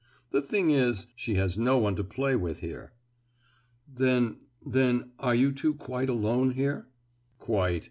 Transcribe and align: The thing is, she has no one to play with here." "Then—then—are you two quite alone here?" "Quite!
The 0.31 0.41
thing 0.41 0.71
is, 0.71 1.05
she 1.15 1.35
has 1.35 1.59
no 1.59 1.77
one 1.77 1.95
to 1.95 2.03
play 2.03 2.35
with 2.35 2.61
here." 2.61 2.93
"Then—then—are 3.87 5.35
you 5.35 5.51
two 5.51 5.75
quite 5.75 6.09
alone 6.09 6.53
here?" 6.53 6.87
"Quite! 7.37 7.79